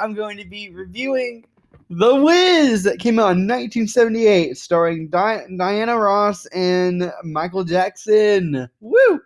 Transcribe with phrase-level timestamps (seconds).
[0.00, 1.44] I'm going to be reviewing
[1.90, 8.68] The Wiz that came out in 1978, starring Di- Diana Ross and Michael Jackson.
[8.80, 9.20] Woo!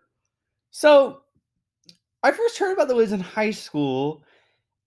[0.71, 1.23] So,
[2.23, 4.23] I first heard about The Wiz in high school,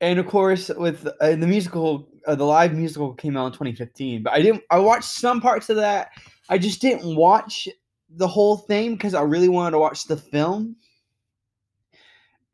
[0.01, 4.23] and of course, with uh, the musical, uh, the live musical came out in 2015.
[4.23, 4.63] But I didn't.
[4.69, 6.09] I watched some parts of that.
[6.49, 7.67] I just didn't watch
[8.09, 10.75] the whole thing because I really wanted to watch the film.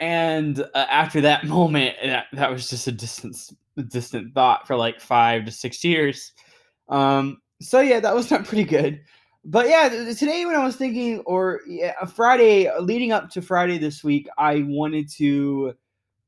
[0.01, 3.37] And uh, after that moment, that, that was just a distant,
[3.87, 6.33] distant thought for like five to six years.
[6.89, 9.01] Um, so yeah, that was not pretty good.
[9.45, 14.03] But yeah, today when I was thinking, or yeah, Friday leading up to Friday this
[14.03, 15.73] week, I wanted to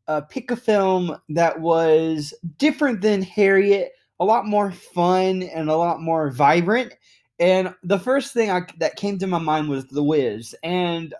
[0.08, 5.76] uh, pick a film that was different than Harriet, a lot more fun and a
[5.76, 6.94] lot more vibrant.
[7.40, 10.56] And the first thing I, that came to my mind was The Wiz.
[10.64, 11.14] And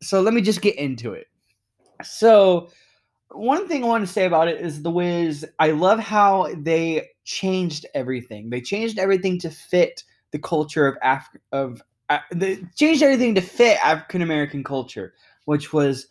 [0.00, 1.28] so let me just get into it.
[2.02, 2.70] So,
[3.30, 7.08] one thing I want to say about it is The Wiz, I love how they
[7.24, 8.50] changed everything.
[8.50, 13.40] They changed everything to fit the culture of Africa, of uh, they changed everything to
[13.40, 15.14] fit African American culture,
[15.46, 16.08] which was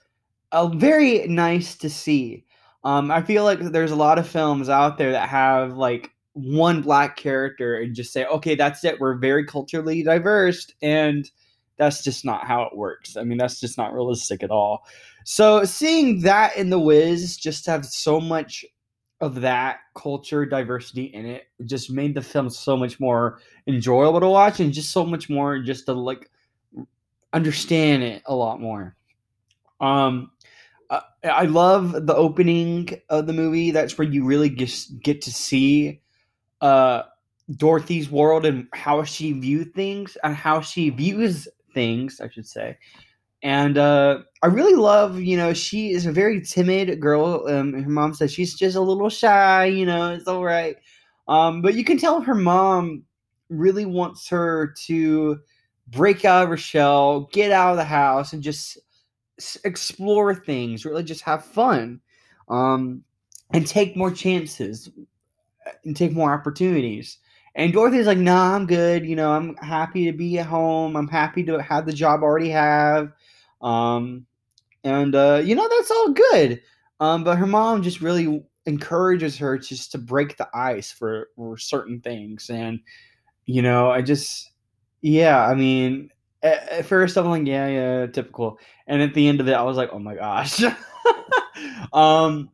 [0.52, 2.46] uh, very nice to see.
[2.84, 6.82] Um, I feel like there's a lot of films out there that have like one
[6.82, 9.00] black character and just say, okay, that's it.
[9.00, 10.68] We're very culturally diverse.
[10.82, 11.30] And
[11.82, 13.18] that's just not how it works.
[13.18, 14.86] I mean, that's just not realistic at all.
[15.24, 18.64] So seeing that in The Wiz just have so much
[19.20, 24.30] of that culture diversity in it just made the film so much more enjoyable to
[24.30, 26.30] watch and just so much more just to like
[27.34, 28.96] understand it a lot more.
[29.80, 30.30] Um,
[31.24, 33.72] I love the opening of the movie.
[33.72, 36.02] That's where you really just get to see
[36.62, 37.04] uh,
[37.56, 42.78] Dorothy's world and how she views things and how she views things, I should say.
[43.44, 47.48] And uh, I really love, you know, she is a very timid girl.
[47.48, 50.76] Um, her mom says she's just a little shy, you know, it's all right.
[51.28, 53.04] Um, but you can tell her mom
[53.50, 55.40] really wants her to
[55.88, 58.78] break out of her shell, get out of the house, and just
[59.64, 62.00] explore things, really just have fun,
[62.50, 63.04] um,
[63.54, 64.90] and take more chances
[65.68, 67.18] uh, and take more opportunities.
[67.56, 69.06] And Dorothy's like, nah, I'm good.
[69.06, 70.96] You know, I'm happy to be at home.
[70.96, 73.12] I'm happy to have the job I already have.
[73.62, 74.26] Um,
[74.84, 76.62] and, uh, you know, that's all good.
[77.00, 81.58] Um, but her mom just really encourages her just to break the ice for, for
[81.58, 82.50] certain things.
[82.50, 82.80] And,
[83.46, 84.52] you know, I just,
[85.02, 86.10] yeah, I mean,
[86.44, 88.60] at, at first I'm like, yeah, yeah, typical.
[88.88, 90.64] And at the end of it, I was like, oh my gosh.
[91.94, 92.50] um,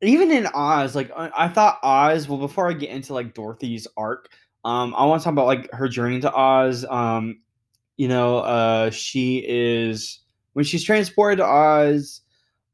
[0.00, 2.28] even in Oz, like I thought Oz.
[2.28, 4.30] Well, before I get into like Dorothy's arc,
[4.64, 6.84] um, I want to talk about like her journey to Oz.
[6.88, 7.40] Um,
[7.96, 10.20] you know, uh, she is
[10.52, 12.20] when she's transported to Oz.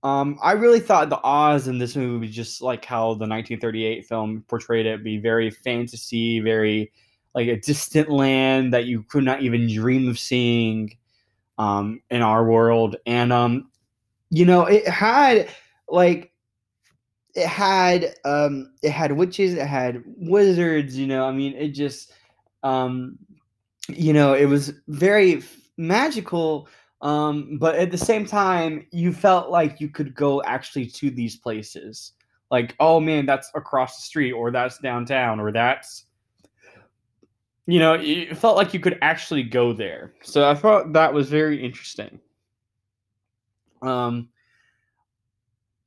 [0.02, 4.04] Um, I really thought the Oz in this movie was just like how the 1938
[4.04, 6.92] film portrayed it, be very fantasy, very
[7.34, 10.94] like a distant land that you could not even dream of seeing
[11.56, 12.96] um, in our world.
[13.06, 13.70] And um,
[14.28, 15.48] you know, it had
[15.88, 16.33] like
[17.34, 22.12] it had um it had witches it had wizards you know i mean it just
[22.62, 23.18] um
[23.88, 25.42] you know it was very
[25.76, 26.68] magical
[27.02, 31.36] um but at the same time you felt like you could go actually to these
[31.36, 32.12] places.
[32.50, 36.04] Like oh man that's across the street or that's downtown or that's
[37.66, 40.14] you know it felt like you could actually go there.
[40.22, 42.20] So i thought that was very interesting.
[43.82, 44.28] Um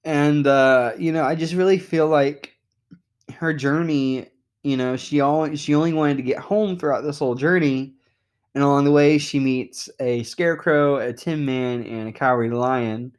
[0.07, 2.53] and uh, you know, I just really feel like
[3.35, 4.27] her journey.
[4.63, 7.93] You know, she all she only wanted to get home throughout this whole journey,
[8.55, 13.11] and along the way, she meets a scarecrow, a tin man, and a cowardly lion.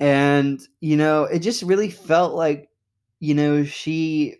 [0.00, 2.68] And you know, it just really felt like,
[3.20, 4.38] you know, she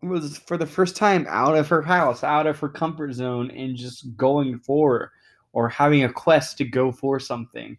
[0.00, 3.76] was for the first time out of her house, out of her comfort zone, and
[3.76, 5.10] just going for
[5.52, 7.76] or having a quest to go for something.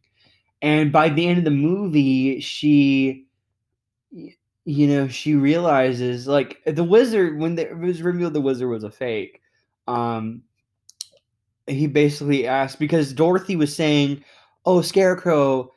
[0.62, 3.25] And by the end of the movie, she
[4.66, 8.91] you know, she realizes like the wizard when it was revealed the wizard was a
[8.91, 9.41] fake.
[9.87, 10.43] Um,
[11.67, 14.23] he basically asked because Dorothy was saying,
[14.66, 15.73] "Oh, Scarecrow,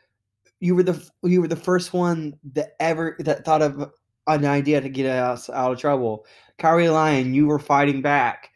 [0.61, 3.91] you were the you were the first one that ever that thought of
[4.27, 6.27] an idea to get us out of trouble.
[6.59, 8.51] Cowardly Lion, you were fighting back.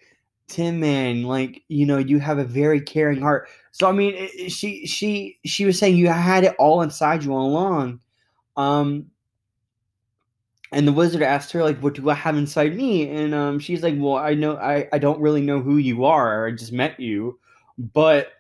[0.49, 3.49] Tin Man, like you know, you have a very caring heart.
[3.71, 7.47] So I mean, she she she was saying you had it all inside you all
[7.47, 8.01] along.
[8.57, 9.07] Um,
[10.73, 13.83] and the wizard asked her like what do i have inside me and um, she's
[13.83, 16.99] like well i know I, I don't really know who you are i just met
[16.99, 17.39] you
[17.79, 18.33] but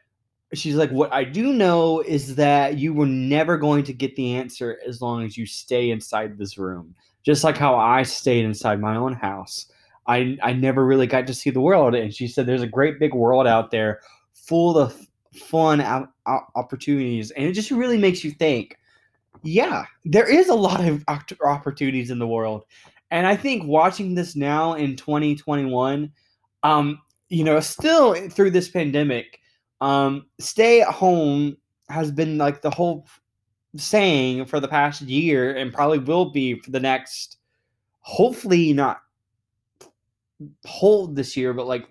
[0.54, 4.34] she's like, what I do know is that you were never going to get the
[4.34, 6.94] answer as long as you stay inside this room.
[7.22, 9.66] Just like how I stayed inside my own house.
[10.06, 11.94] I I never really got to see the world.
[11.94, 14.00] And she said there's a great big world out there
[14.32, 14.96] full of
[15.34, 16.08] fun
[16.56, 17.30] opportunities.
[17.32, 18.78] And it just really makes you think,
[19.42, 21.04] yeah, there is a lot of
[21.44, 22.64] opportunities in the world.
[23.10, 26.12] And I think watching this now in 2021,
[26.62, 29.40] um, you know, still through this pandemic,
[29.80, 31.56] um, stay at home
[31.88, 33.06] has been like the whole
[33.76, 37.38] saying for the past year and probably will be for the next
[38.00, 39.02] hopefully not
[40.64, 41.86] whole this year but like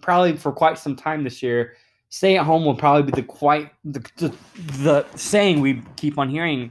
[0.00, 1.74] probably for quite some time this year
[2.08, 4.34] stay at home will probably be the quite the, the,
[4.82, 6.70] the saying we keep on hearing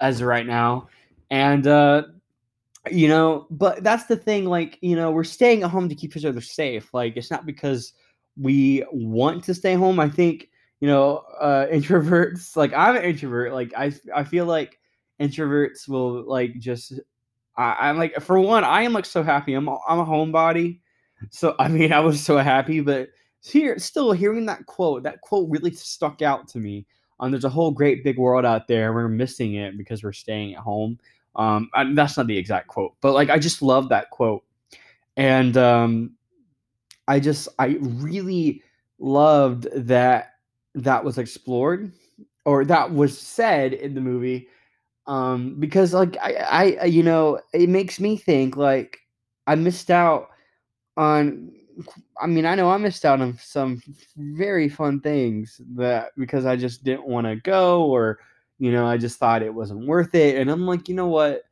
[0.00, 0.88] as right now.
[1.30, 2.04] And uh
[2.90, 6.16] you know but that's the thing like you know we're staying at home to keep
[6.16, 6.92] each other safe.
[6.94, 7.92] Like it's not because
[8.40, 9.98] we want to stay home.
[9.98, 10.48] I think
[10.80, 13.52] you know uh introverts like i'm an introvert.
[13.52, 14.78] Like i i feel like
[15.20, 17.00] introverts will like just
[17.56, 19.54] I, i'm like for one i am like so happy.
[19.54, 20.80] I'm i'm a homebody.
[21.30, 23.08] So i mean i was so happy but
[23.42, 26.84] here still hearing that quote that quote really stuck out to me
[27.20, 28.92] um, there's a whole great big world out there.
[28.92, 30.98] We're missing it because we're staying at home.
[31.36, 34.42] Um, that's not the exact quote but like i just love that quote.
[35.18, 36.12] And um,
[37.08, 38.62] i just i really
[38.98, 40.36] loved that
[40.74, 41.92] that was explored
[42.46, 44.48] or that was said in the movie.
[45.06, 48.98] Um, because like I, I you know it makes me think like
[49.46, 50.30] i missed out
[50.96, 51.52] on
[52.20, 53.82] I mean, I know I missed out on some
[54.16, 58.18] very fun things that because I just didn't want to go or
[58.58, 61.42] you know, I just thought it wasn't worth it and I'm like, you know what?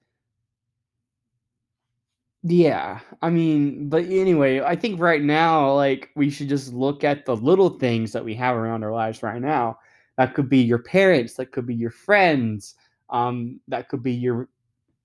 [2.43, 7.25] Yeah, I mean, but anyway, I think right now like we should just look at
[7.25, 9.79] the little things that we have around our lives right now.
[10.19, 12.75] That could be your parents, that could be your friends,
[13.11, 14.49] um that could be your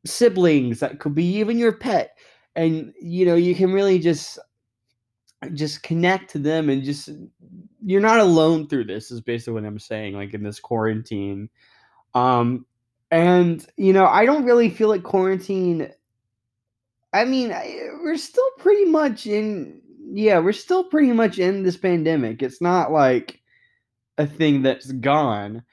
[0.06, 2.18] siblings, that could be even your pet.
[2.56, 4.40] And you know, you can really just
[5.54, 7.10] just connect to them and just
[7.86, 11.50] you're not alone through this is basically what i'm saying like in this quarantine.
[12.14, 12.66] Um
[13.12, 15.90] and you know i don't really feel like quarantine
[17.14, 19.82] i mean I, we're still pretty much in
[20.12, 22.44] yeah we're still pretty much in this pandemic.
[22.44, 23.42] It's not like
[24.18, 25.64] a thing that's gone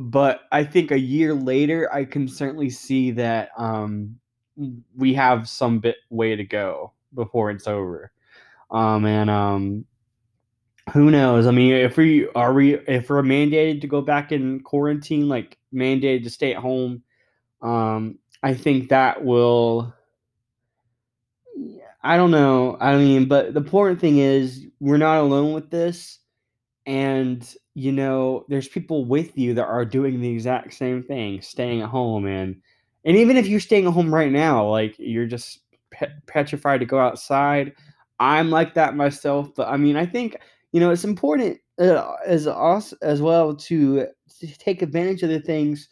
[0.00, 4.16] but i think a year later i can certainly see that um
[4.96, 8.11] we have some bit way to go before it's over
[8.72, 9.84] um, and um,
[10.92, 11.46] who knows?
[11.46, 15.58] I mean, if we are we if we're mandated to go back in quarantine, like
[15.72, 17.02] mandated to stay at home,
[17.60, 19.94] um, I think that will.
[22.04, 22.76] I don't know.
[22.80, 26.18] I mean, but the important thing is we're not alone with this,
[26.84, 31.82] and you know, there's people with you that are doing the exact same thing, staying
[31.82, 32.56] at home, and
[33.04, 35.60] and even if you're staying at home right now, like you're just
[36.26, 37.72] petrified to go outside
[38.22, 40.36] I'm like that myself, but I mean, I think
[40.72, 44.06] you know it's important uh, as us as well to,
[44.38, 45.88] to take advantage of the things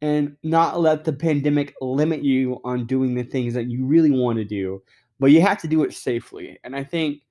[0.00, 4.38] and not let the pandemic limit you on doing the things that you really want
[4.38, 4.82] to do,
[5.18, 6.58] but you have to do it safely.
[6.64, 7.22] And I think,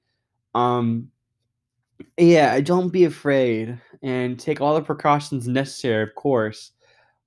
[0.54, 1.10] um,
[2.18, 6.72] yeah, don't be afraid and take all the precautions necessary, of course.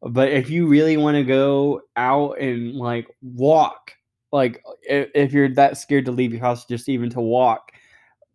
[0.02, 3.92] But if you really want to go out and like walk
[4.32, 7.72] like if, if you're that scared to leave your house just even to walk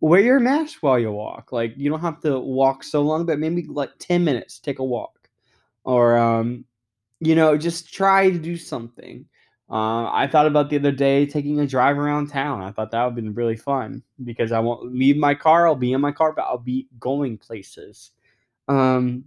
[0.01, 3.39] wear your mask while you walk like you don't have to walk so long but
[3.39, 5.29] maybe like 10 minutes take a walk
[5.83, 6.65] or um
[7.19, 9.25] you know just try to do something
[9.69, 12.61] uh, I thought about the other day taking a drive around town.
[12.61, 15.67] I thought that would have been really fun because I won't leave my car.
[15.67, 18.11] I'll be in my car, but I'll be going places.
[18.67, 19.25] Um,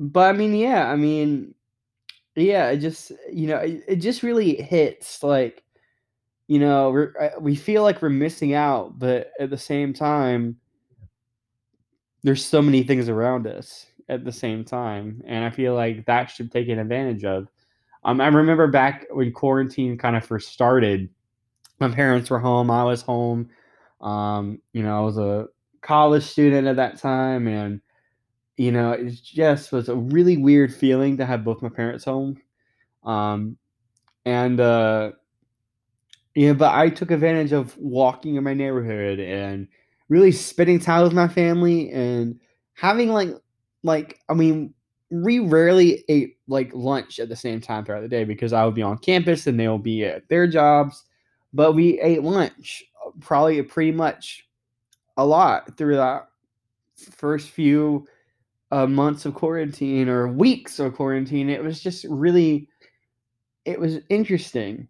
[0.00, 1.54] but I mean, yeah, I mean,
[2.36, 5.62] yeah, it just you know, it, it just really hits like,
[6.46, 10.56] you know, we're, uh, we feel like we're missing out, but at the same time,
[12.22, 16.30] there's so many things around us at the same time, and I feel like that
[16.30, 17.48] should be taken advantage of.
[18.04, 21.08] Um, I remember back when quarantine kind of first started,
[21.80, 23.48] my parents were home, I was home.
[24.00, 25.48] Um, you know, I was a
[25.82, 27.80] college student at that time, and
[28.60, 32.36] you know, it just was a really weird feeling to have both my parents home.
[33.04, 33.56] Um,
[34.26, 35.12] and uh,
[36.34, 39.66] yeah, but I took advantage of walking in my neighborhood and
[40.10, 42.38] really spending time with my family and
[42.74, 43.30] having like
[43.82, 44.74] like I mean,
[45.08, 48.74] we rarely ate like lunch at the same time throughout the day because I would
[48.74, 51.04] be on campus and they will be at their jobs.
[51.54, 52.84] But we ate lunch
[53.20, 54.46] probably pretty much
[55.16, 56.28] a lot through that
[57.16, 58.06] first few
[58.70, 61.48] uh, months of quarantine or weeks of quarantine.
[61.48, 62.68] It was just really,
[63.64, 64.88] it was interesting,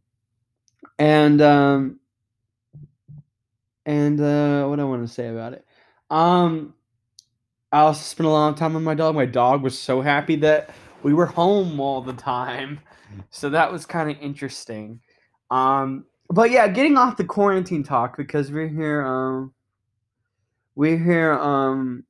[0.98, 2.00] and um,
[3.86, 5.64] and uh, what I want to say about it.
[6.10, 6.74] Um,
[7.72, 9.14] I also spent a long time with my dog.
[9.14, 10.70] My dog was so happy that
[11.02, 12.80] we were home all the time,
[13.30, 15.00] so that was kind of interesting.
[15.50, 19.04] Um, but yeah, getting off the quarantine talk because we're here.
[19.04, 19.52] Um,
[20.76, 21.32] we're here.
[21.32, 22.04] Um,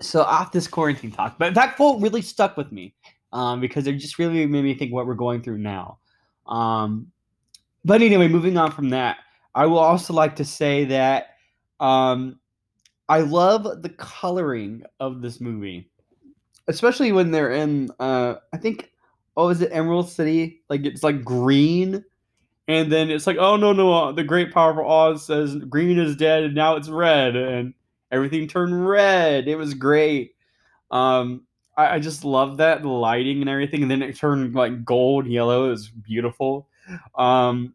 [0.00, 2.94] so off this quarantine talk, but that quote really stuck with me
[3.32, 5.98] um, because it just really made me think what we're going through now.
[6.46, 7.10] Um,
[7.84, 9.18] but anyway, moving on from that,
[9.54, 11.36] I will also like to say that
[11.80, 12.38] um,
[13.08, 15.90] I love the coloring of this movie,
[16.68, 17.90] especially when they're in.
[17.98, 18.92] Uh, I think,
[19.36, 20.62] oh, is it Emerald City?
[20.68, 22.04] Like it's like green
[22.68, 26.14] and then it's like, oh no no, uh, the great powerful Oz says green is
[26.14, 27.72] dead, and now it's red, and
[28.10, 29.48] everything turned red.
[29.48, 30.34] It was great.
[30.90, 31.42] Um,
[31.76, 35.66] I, I just love that lighting and everything, and then it turned like gold yellow.
[35.66, 36.68] It was beautiful.
[37.16, 37.74] Um,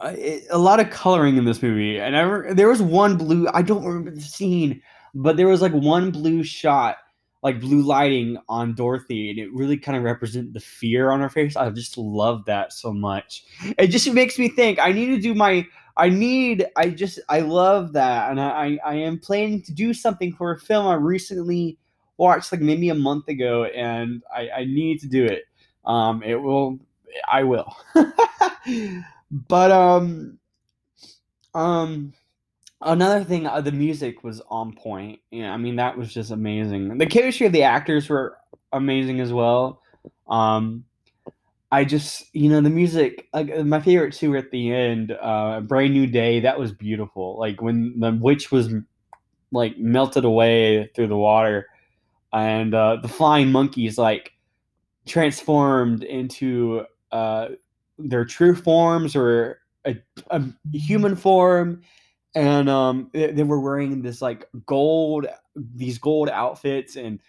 [0.00, 3.48] a lot of coloring in this movie, and I there was one blue.
[3.52, 4.82] I don't remember the scene,
[5.14, 6.96] but there was like one blue shot
[7.42, 11.28] like blue lighting on Dorothy, and it really kind of represented the fear on her
[11.28, 11.56] face.
[11.56, 13.44] I just love that so much.
[13.78, 15.66] It just makes me think I need to do my.
[15.96, 16.66] I need.
[16.76, 17.20] I just.
[17.28, 18.78] I love that, and I.
[18.84, 21.78] I am planning to do something for a film I recently
[22.18, 24.50] watched, like maybe a month ago, and I.
[24.50, 25.44] I need to do it.
[25.84, 26.78] Um, it will.
[27.30, 27.76] I will.
[29.32, 30.38] but um.
[31.54, 32.12] Um
[32.80, 35.20] Another thing, uh, the music was on point.
[35.30, 36.96] Yeah, I mean that was just amazing.
[36.98, 38.36] The chemistry of the actors were
[38.72, 39.82] amazing as well.
[40.28, 40.84] Um,
[41.72, 43.28] I just, you know, the music.
[43.32, 47.38] Like my favorite two at the end, uh, "Brand New Day." That was beautiful.
[47.38, 48.72] Like when the witch was
[49.52, 51.66] like melted away through the water,
[52.32, 54.32] and uh, the flying monkeys like
[55.06, 57.48] transformed into uh,
[57.98, 59.96] their true forms or a,
[60.30, 61.82] a human form
[62.34, 65.26] and um they, they, were wearing this like gold
[65.74, 67.20] these gold outfits and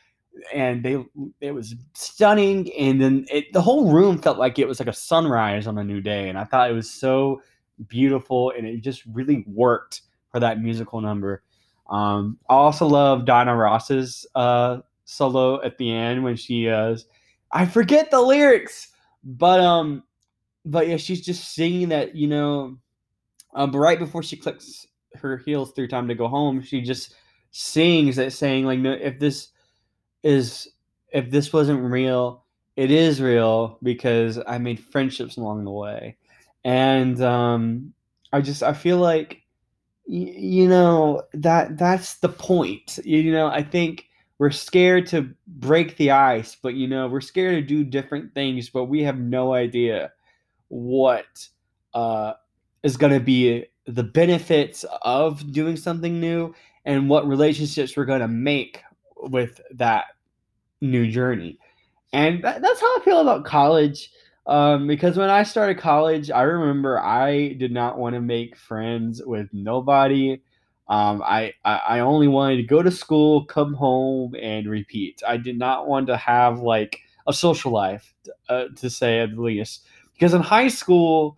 [0.54, 1.04] and they
[1.42, 4.94] it was stunning and then it, the whole room felt like it was like a
[4.94, 7.42] sunrise on a new day and i thought it was so
[7.88, 11.44] beautiful and it just really worked for that musical number.
[11.90, 16.98] Um i also love diana ross's uh solo at the end when she uh
[17.52, 18.90] i forget the lyrics
[19.24, 20.04] but um
[20.66, 22.78] but yeah she's just singing that you know
[23.56, 27.16] um, but right before she clicks her heels through time to go home, she just
[27.52, 29.50] sings that saying like, no, if this
[30.24, 30.70] is
[31.12, 36.18] if this wasn't real, it is real because I made friendships along the way,
[36.64, 37.94] and um,
[38.32, 39.42] I just I feel like
[40.08, 43.00] y- you know that that's the point.
[43.04, 44.06] You know, I think
[44.40, 48.70] we're scared to break the ice, but you know we're scared to do different things,
[48.70, 50.12] but we have no idea
[50.70, 51.48] what
[51.94, 52.34] uh,
[52.84, 56.54] is going to be the benefits of doing something new
[56.86, 58.82] and what relationships we're going to make
[59.30, 60.06] with that
[60.82, 61.58] new journey.
[62.12, 64.12] And that, that's how I feel about college.
[64.46, 69.22] Um, because when I started college, I remember I did not want to make friends
[69.26, 70.42] with nobody.
[70.90, 75.22] Um, I, I, I only wanted to go to school, come home, and repeat.
[75.26, 78.14] I did not want to have like a social life,
[78.50, 79.86] uh, to say at least.
[80.14, 81.38] Because in high school,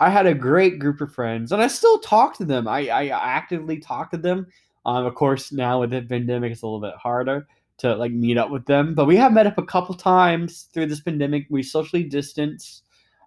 [0.00, 2.66] I had a great group of friends, and I still talk to them.
[2.66, 4.46] I, I actively talk to them.
[4.86, 7.46] Um, of course, now with the pandemic, it's a little bit harder
[7.78, 8.94] to like meet up with them.
[8.94, 11.46] But we have met up a couple times through this pandemic.
[11.50, 12.82] We socially distance.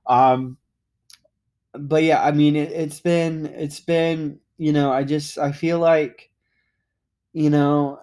[0.08, 0.58] Um,
[1.74, 5.80] but yeah, I mean, it, it's been it's been you know, I just I feel
[5.80, 6.32] like
[7.34, 8.00] you know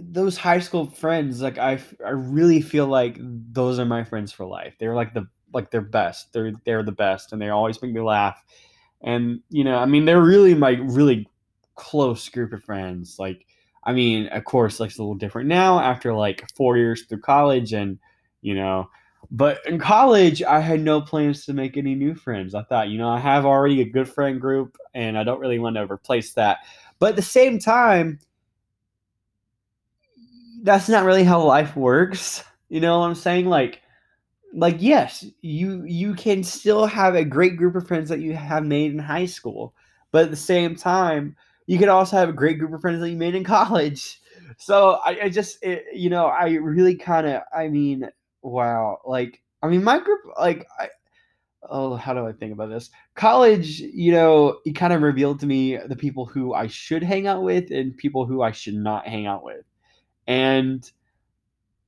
[0.00, 4.44] those high school friends like I, I really feel like those are my friends for
[4.44, 6.32] life they're like the like their best.
[6.32, 8.44] They're they're the best, and they always make me laugh.
[9.00, 11.28] And you know, I mean, they're really my really
[11.74, 13.18] close group of friends.
[13.18, 13.46] Like,
[13.84, 17.20] I mean, of course, like it's a little different now after like four years through
[17.20, 17.98] college, and
[18.42, 18.88] you know.
[19.30, 22.54] But in college, I had no plans to make any new friends.
[22.54, 25.58] I thought, you know, I have already a good friend group, and I don't really
[25.58, 26.58] want to replace that.
[26.98, 28.20] But at the same time,
[30.62, 32.44] that's not really how life works.
[32.68, 33.46] You know what I'm saying?
[33.46, 33.80] Like,
[34.54, 38.64] like yes you you can still have a great group of friends that you have
[38.64, 39.74] made in high school
[40.12, 43.10] but at the same time you can also have a great group of friends that
[43.10, 44.20] you made in college
[44.58, 48.08] so i, I just it, you know i really kind of i mean
[48.42, 50.88] wow like i mean my group like i
[51.70, 52.90] oh, how do I think about this?
[53.14, 57.26] College, you know, it kind of revealed to me the people who I should hang
[57.26, 59.64] out with and people who I should not hang out with.
[60.26, 60.88] And,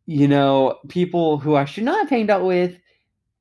[0.07, 2.79] you know, people who I should not have hanged out with,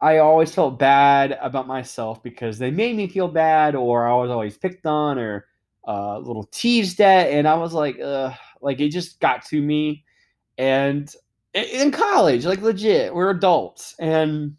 [0.01, 4.29] I always felt bad about myself because they made me feel bad or I was
[4.29, 5.45] always picked on or
[5.87, 7.29] uh, little teased at.
[7.29, 10.03] And I was like, uh, like it just got to me.
[10.57, 11.13] And
[11.53, 13.95] in college, like legit, we're adults.
[13.99, 14.55] And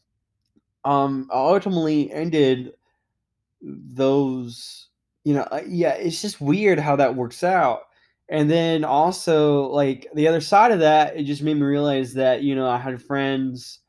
[0.87, 2.73] um ultimately ended
[3.61, 4.89] those
[5.25, 7.81] you know uh, yeah it's just weird how that works out
[8.29, 12.43] and then also like the other side of that it just made me realize that
[12.43, 13.81] you know i had friends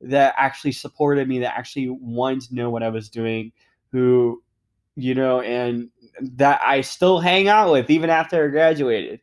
[0.00, 3.52] that actually supported me that actually wanted to know what i was doing
[3.92, 4.42] who
[4.96, 9.20] you know and that i still hang out with even after i graduated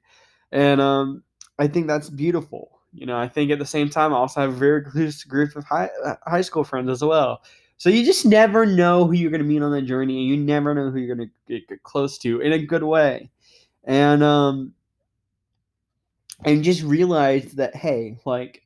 [0.52, 1.24] and um
[1.60, 4.52] i think that's beautiful you know, I think at the same time, I also have
[4.52, 7.42] a very close group of high uh, high school friends as well.
[7.78, 10.38] So you just never know who you're going to meet on the journey, and you
[10.38, 13.30] never know who you're going to get, close to in a good way.
[13.84, 14.74] And um,
[16.46, 18.62] and just realize that hey, like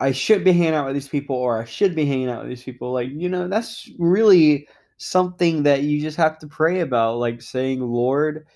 [0.00, 2.48] I should be hanging out with these people, or I should be hanging out with
[2.48, 2.92] these people.
[2.92, 7.80] Like you know, that's really something that you just have to pray about, like saying,
[7.80, 8.46] Lord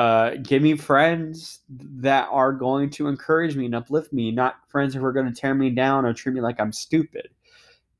[0.00, 4.94] uh, give me friends that are going to encourage me and uplift me, not friends
[4.94, 7.28] who are going to tear me down or treat me like I'm stupid.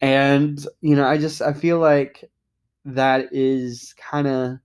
[0.00, 2.24] And, you know, I just, I feel like
[2.86, 4.58] that is kind of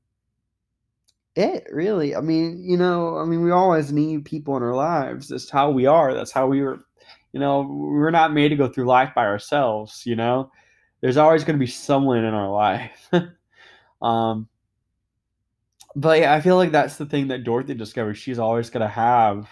[1.35, 2.15] it, really.
[2.15, 5.27] I mean, you know, I mean, we always need people in our lives.
[5.27, 6.13] That's how we are.
[6.13, 6.85] That's how we were,
[7.33, 10.49] you know, we're not made to go through life by ourselves, you know?
[11.05, 13.11] There's always going to be someone in our life.
[14.01, 14.47] um,
[15.95, 18.17] but yeah, I feel like that's the thing that Dorothy discovers.
[18.17, 19.47] She's always gonna have,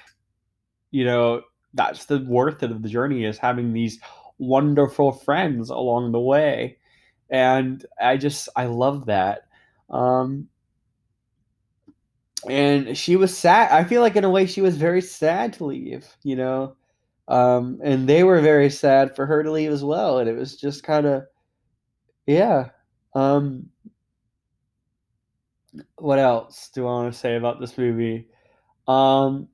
[0.89, 1.43] you know,
[1.75, 3.99] that's the worth of the journey is having these
[4.39, 6.79] wonderful friends along the way,
[7.29, 9.43] and I just I love that.
[9.91, 10.47] Um,
[12.49, 13.71] and she was sad.
[13.71, 16.07] I feel like in a way she was very sad to leave.
[16.23, 16.75] You know,
[17.27, 20.17] um, and they were very sad for her to leave as well.
[20.17, 21.25] And it was just kind of,
[22.25, 22.69] yeah.
[23.13, 23.69] Um,
[25.97, 28.27] what else do I want to say about this movie?
[28.87, 29.49] Um,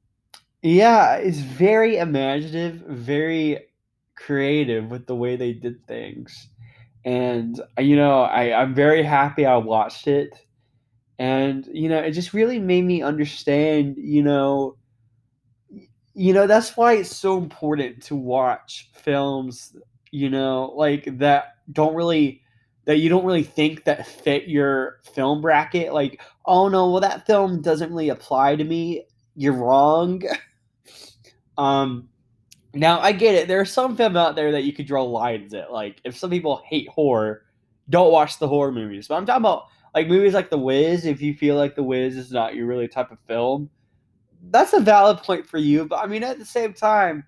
[0.62, 3.68] yeah, it's very imaginative, very
[4.16, 6.50] creative with the way they did things.
[7.06, 10.36] And uh, you know, I, I'm very happy I watched it.
[11.20, 14.78] And you know, it just really made me understand, you know,
[16.14, 19.76] you know, that's why it's so important to watch films,
[20.12, 22.42] you know, like that don't really
[22.90, 27.24] that you don't really think that fit your film bracket like oh no well that
[27.24, 29.06] film doesn't really apply to me.
[29.36, 30.24] You're wrong.
[31.58, 32.08] Um
[32.74, 33.48] now i get it.
[33.50, 36.30] There are some films out there that you could draw lines at like if some
[36.30, 37.44] people hate horror
[37.90, 39.08] don't watch the horror movies.
[39.08, 42.16] But i'm talking about like movies like the wiz if you feel like the wiz
[42.18, 43.70] is not your really type of film
[44.50, 45.86] that's a valid point for you.
[45.86, 47.24] But i mean at the same time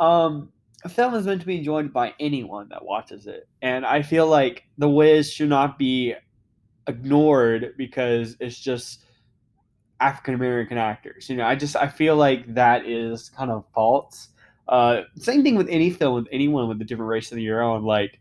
[0.00, 0.50] um
[0.84, 3.48] a film is meant to be enjoyed by anyone that watches it.
[3.62, 6.14] And I feel like The Wiz should not be
[6.86, 9.04] ignored because it's just
[10.00, 11.28] African American actors.
[11.28, 14.28] You know, I just I feel like that is kind of false.
[14.68, 17.84] Uh, same thing with any film with anyone with a different race than your own.
[17.84, 18.18] Like,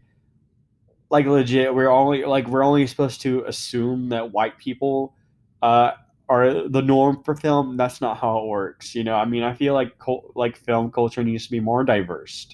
[1.10, 5.16] like legit, we're only like we're only supposed to assume that white people
[5.62, 5.92] uh,
[6.28, 7.78] are the norm for film.
[7.78, 8.96] That's not how it works.
[8.96, 9.94] You know, I mean, I feel like
[10.36, 12.48] like film culture needs to be more diverse,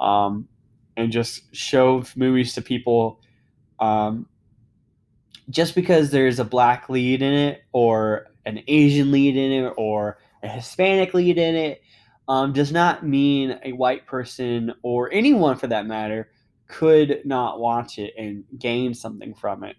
[0.00, 0.48] um,
[0.96, 3.20] and just show movies to people.
[3.78, 4.26] Um,
[5.48, 10.18] just because there's a black lead in it, or an Asian lead in it, or
[10.42, 11.82] a Hispanic lead in it,
[12.28, 16.30] um, does not mean a white person or anyone for that matter
[16.68, 19.76] could not watch it and gain something from it.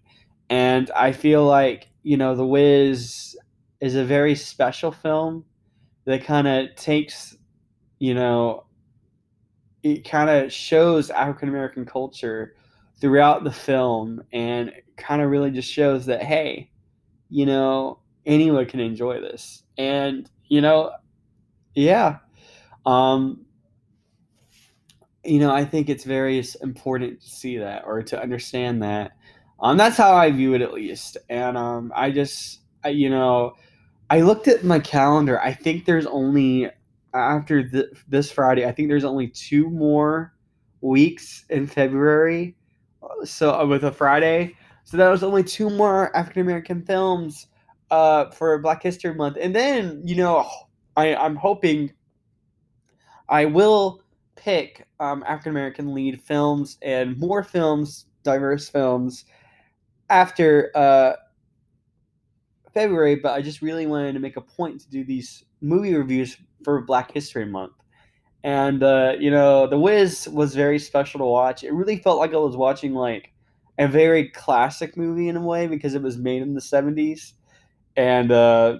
[0.49, 3.35] And I feel like, you know, The Wiz
[3.81, 5.43] is a very special film
[6.05, 7.35] that kind of takes,
[7.99, 8.65] you know,
[9.83, 12.55] it kind of shows African American culture
[13.01, 16.71] throughout the film and kind of really just shows that, hey,
[17.29, 19.63] you know, anyone can enjoy this.
[19.77, 20.91] And, you know,
[21.75, 22.19] yeah.
[22.85, 23.45] Um,
[25.25, 29.11] you know, I think it's very important to see that or to understand that
[29.59, 31.17] um, that's how I view it at least.
[31.29, 33.55] And um, I just, I, you know,
[34.09, 35.39] I looked at my calendar.
[35.41, 36.69] I think there's only
[37.13, 38.65] after the, this Friday.
[38.65, 40.33] I think there's only two more
[40.81, 42.55] weeks in February.
[43.23, 47.47] So uh, with a Friday, so that was only two more African American films
[47.91, 50.49] uh, for Black History Month, and then you know,
[50.95, 51.93] I I'm hoping
[53.29, 54.01] I will
[54.35, 59.25] pick um, African American lead films and more films diverse films
[60.09, 61.13] after uh,
[62.73, 66.37] February, but I just really wanted to make a point to do these movie reviews
[66.63, 67.73] for Black History Month.
[68.43, 71.63] And uh, you know, The Wiz was very special to watch.
[71.63, 73.33] It really felt like I was watching like
[73.79, 77.35] a very classic movie in a way because it was made in the 70s.
[77.97, 78.79] And uh,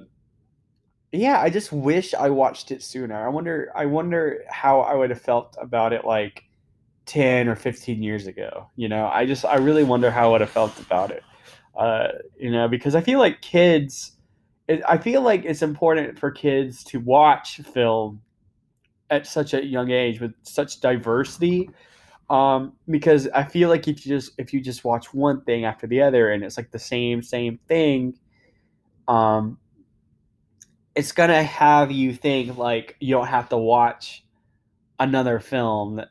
[1.11, 3.15] yeah, I just wish I watched it sooner.
[3.25, 6.43] I wonder I wonder how I would have felt about it like
[7.07, 8.69] 10 or 15 years ago.
[8.75, 11.23] You know, I just I really wonder how I would have felt about it.
[11.75, 12.07] Uh,
[12.39, 14.13] you know, because I feel like kids
[14.67, 18.21] it, I feel like it's important for kids to watch film
[19.09, 21.69] at such a young age with such diversity
[22.29, 25.87] um, because I feel like if you just if you just watch one thing after
[25.87, 28.17] the other and it's like the same same thing,
[29.07, 29.57] um,
[30.93, 34.25] it's gonna have you think like you don't have to watch
[34.99, 36.01] another film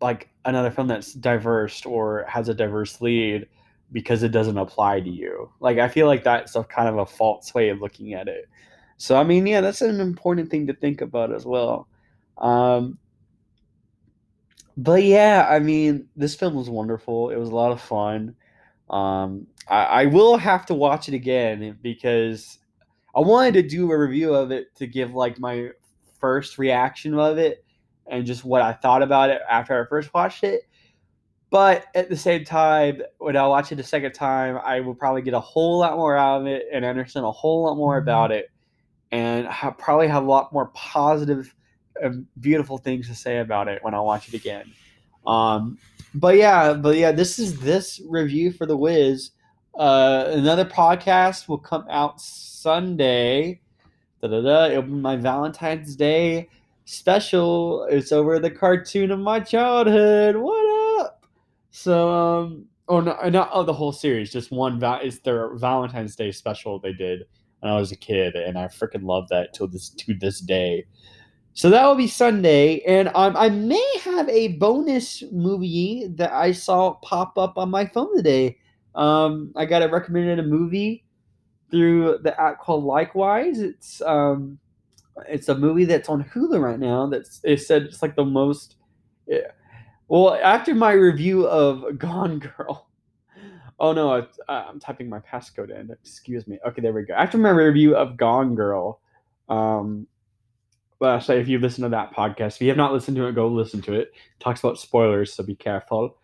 [0.00, 3.48] like another film that's diverse or has a diverse lead
[3.92, 5.50] because it doesn't apply to you.
[5.60, 8.48] Like I feel like that's a kind of a false way of looking at it.
[8.98, 11.88] So I mean, yeah, that's an important thing to think about as well.
[12.38, 12.98] Um,
[14.76, 17.30] but yeah, I mean, this film was wonderful.
[17.30, 18.34] It was a lot of fun.
[18.90, 22.58] Um, I, I will have to watch it again because
[23.14, 25.70] I wanted to do a review of it to give like my
[26.20, 27.64] first reaction of it
[28.08, 30.62] and just what I thought about it after I first watched it.
[31.50, 35.22] But at the same time, when I watch it a second time, I will probably
[35.22, 38.32] get a whole lot more out of it and understand a whole lot more about
[38.32, 38.50] it,
[39.12, 41.54] and probably have a lot more positive
[42.02, 44.72] and beautiful things to say about it when I watch it again.
[45.26, 45.78] Um,
[46.14, 49.30] but yeah, but yeah, this is this review for the Wiz.
[49.78, 53.60] Uh, another podcast will come out Sunday.
[54.20, 54.70] Da-da-da.
[54.70, 56.48] It'll be my Valentine's Day
[56.86, 57.84] special.
[57.84, 60.36] It's over the cartoon of my childhood.
[60.36, 61.26] What up?
[61.70, 64.32] So, um, oh no, not oh, the whole series.
[64.32, 64.80] Just one.
[64.80, 67.24] Va- it's their Valentine's Day special they did
[67.60, 70.86] when I was a kid, and I freaking love that till this to this day.
[71.52, 76.52] So that will be Sunday, and um, I may have a bonus movie that I
[76.52, 78.58] saw pop up on my phone today.
[78.94, 81.04] Um, I got a recommended a movie
[81.70, 83.58] through the app called Likewise.
[83.58, 84.58] It's um,
[85.28, 87.06] it's a movie that's on Hulu right now.
[87.06, 88.76] That's it said it's like the most.
[89.26, 89.50] Yeah.
[90.08, 92.88] Well, after my review of Gone Girl.
[93.78, 95.90] Oh no, I, I'm typing my passcode in.
[95.90, 96.58] Excuse me.
[96.66, 97.14] Okay, there we go.
[97.14, 99.00] After my review of Gone Girl,
[99.48, 100.06] um,
[100.98, 103.34] well, say if you listen to that podcast, if you have not listened to it,
[103.34, 104.00] go listen to it.
[104.00, 106.16] it talks about spoilers, so be careful.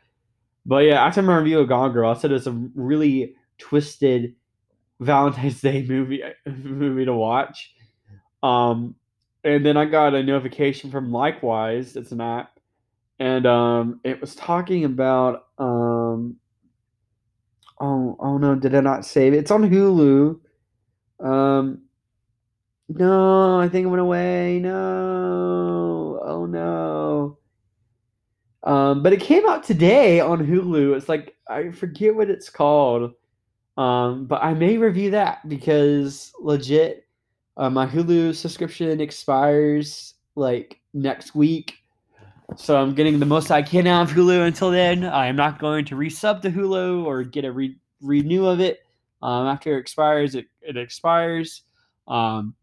[0.65, 4.35] But yeah, after my review of Gone Girl, I said it's a really twisted
[5.01, 7.75] Valentine's Day movie movie to watch.
[8.43, 8.97] Um,
[9.45, 11.97] and then I got a notification from Likewise.
[11.97, 12.59] It's an app,
[13.19, 16.37] and um, it was talking about um,
[17.81, 19.39] oh oh no, did I not save it?
[19.39, 20.39] It's on Hulu.
[21.25, 21.83] Um,
[22.89, 24.59] no, I think it went away.
[24.61, 27.39] No, oh no.
[28.65, 30.97] Um, but it came out today on Hulu.
[30.97, 33.13] It's like I forget what it's called.
[33.77, 37.07] Um, but I may review that because legit,
[37.57, 41.75] uh, my Hulu subscription expires like next week.
[42.57, 45.05] So I'm getting the most I can out of Hulu until then.
[45.05, 48.81] I am not going to resub to Hulu or get a re- renew of it.
[49.23, 51.62] Um, after it expires, it, it expires.
[52.09, 52.55] Um,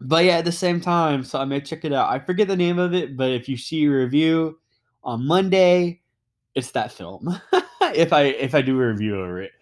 [0.00, 2.10] but yeah, at the same time, so I may check it out.
[2.10, 4.58] I forget the name of it, but if you see a review
[5.02, 6.00] on Monday,
[6.54, 7.40] it's that film.
[7.94, 9.52] if I if I do a review of it.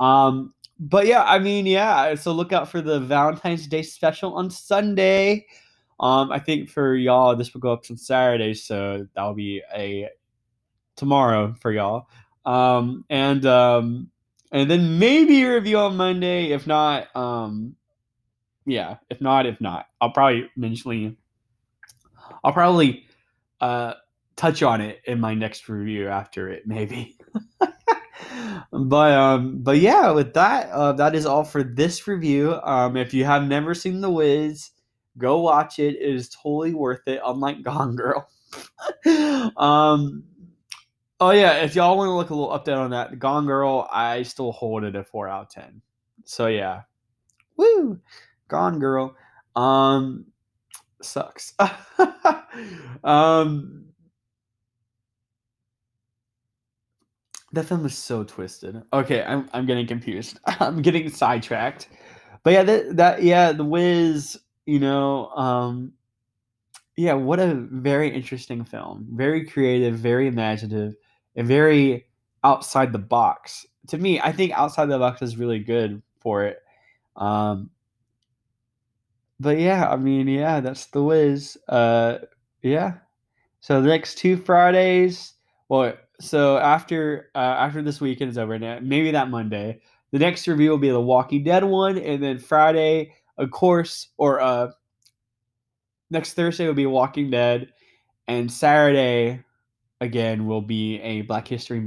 [0.00, 2.14] Um, but yeah, I mean, yeah.
[2.14, 5.46] So look out for the Valentine's Day special on Sunday.
[6.00, 10.08] Um, I think for y'all, this will go up on Saturday, so that'll be a
[10.96, 12.08] tomorrow for y'all.
[12.44, 14.10] Um, and um,
[14.52, 16.52] and then maybe a review on Monday.
[16.52, 17.74] If not, um,
[18.64, 18.96] yeah.
[19.10, 21.16] If not, if not, I'll probably eventually.
[22.44, 23.04] I'll probably
[23.60, 23.94] uh,
[24.36, 27.16] touch on it in my next review after it, maybe.
[28.72, 32.54] but um, but yeah, with that, uh, that is all for this review.
[32.62, 34.70] Um, if you have never seen The Wiz,
[35.16, 35.96] go watch it.
[35.96, 37.20] It is totally worth it.
[37.24, 38.28] Unlike Gone Girl.
[39.56, 40.24] um,
[41.20, 44.22] oh yeah, if y'all want to look a little update on that, Gone Girl, I
[44.22, 45.82] still hold it a four out of ten.
[46.24, 46.82] So yeah,
[47.56, 47.98] woo,
[48.48, 49.16] Gone Girl.
[49.56, 50.26] Um,
[51.02, 51.54] sucks.
[53.04, 53.87] um
[57.58, 58.80] that film is so twisted.
[58.92, 60.38] Okay, I'm I'm getting confused.
[60.46, 61.88] I'm getting sidetracked.
[62.44, 65.92] But yeah, that that yeah, the Wiz, you know, um
[66.96, 69.06] yeah, what a very interesting film.
[69.12, 70.94] Very creative, very imaginative,
[71.36, 72.06] and very
[72.44, 73.66] outside the box.
[73.88, 76.62] To me, I think outside the box is really good for it.
[77.16, 77.70] Um,
[79.40, 81.56] but yeah, I mean, yeah, that's the Wiz.
[81.68, 82.18] Uh,
[82.62, 82.94] yeah.
[83.60, 85.34] So the next two Fridays,
[85.68, 90.70] well, so after uh, after this weekend is over, maybe that Monday, the next review
[90.70, 94.70] will be the Walking Dead one, and then Friday, of course, or uh,
[96.10, 97.72] next Thursday will be Walking Dead,
[98.26, 99.44] and Saturday,
[100.00, 101.82] again, will be a Black History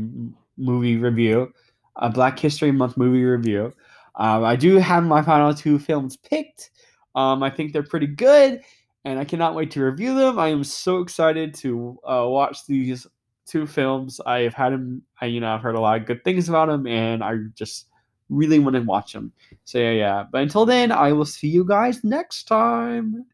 [0.58, 1.52] movie review,
[1.98, 3.74] a Black History Month movie review.
[4.15, 6.72] Um, I do have my final two films picked.
[7.15, 8.62] Um, I think they're pretty good,
[9.04, 10.39] and I cannot wait to review them.
[10.39, 13.08] I am so excited to uh, watch these
[13.45, 14.19] two films.
[14.25, 15.04] I've had him.
[15.19, 17.88] I, you know, I've heard a lot of good things about him, and I just
[18.30, 19.32] really want to watch him.
[19.65, 20.25] So yeah, yeah.
[20.32, 23.25] But until then, I will see you guys next time.